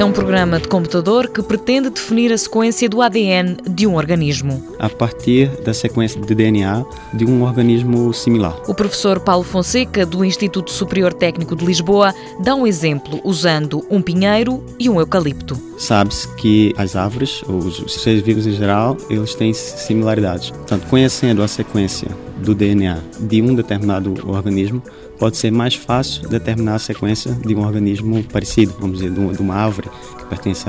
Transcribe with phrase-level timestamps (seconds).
[0.00, 4.66] É um programa de computador que pretende definir a sequência do ADN de um organismo.
[4.78, 8.56] A partir da sequência de DNA de um organismo similar.
[8.66, 14.00] O professor Paulo Fonseca, do Instituto Superior Técnico de Lisboa, dá um exemplo usando um
[14.00, 15.54] pinheiro e um eucalipto.
[15.76, 20.48] Sabe-se que as árvores, os seres vivos em geral, eles têm similaridades.
[20.48, 22.08] Portanto, conhecendo a sequência
[22.42, 24.82] do DNA de um determinado organismo,
[25.18, 29.54] pode ser mais fácil determinar a sequência de um organismo parecido, vamos dizer, de uma
[29.54, 29.88] árvore
[30.18, 30.64] que pertence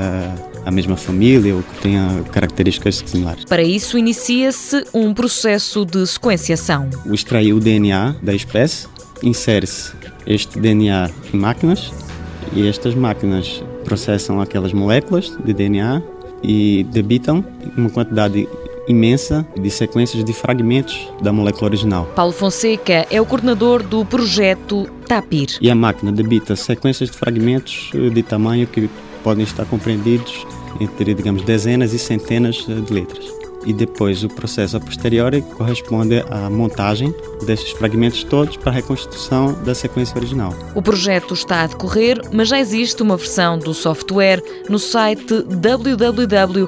[0.65, 3.45] à mesma família ou que tenha características similares.
[3.45, 6.89] Para isso, inicia-se um processo de sequenciação.
[7.05, 8.87] O extrair o DNA da espécie,
[9.23, 9.93] insere-se
[10.25, 11.91] este DNA em máquinas
[12.53, 16.01] e estas máquinas processam aquelas moléculas de DNA
[16.43, 17.43] e debitam
[17.77, 18.47] uma quantidade
[18.91, 22.05] imensa de sequências de fragmentos da molécula original.
[22.15, 25.57] Paulo Fonseca é o coordenador do projeto TAPIR.
[25.59, 28.89] E a máquina debita sequências de fragmentos de tamanho que
[29.23, 30.45] podem estar compreendidos
[30.79, 36.49] entre, digamos, dezenas e centenas de letras e depois o processo a posteriori corresponde à
[36.49, 37.13] montagem
[37.45, 40.53] desses fragmentos todos para a reconstrução da sequência original.
[40.75, 46.61] O projeto está a decorrer, mas já existe uma versão do software no site www.tapir.net.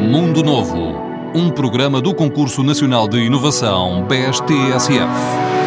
[0.00, 0.94] Mundo Novo,
[1.34, 5.63] um programa do Concurso Nacional de Inovação BSTSF.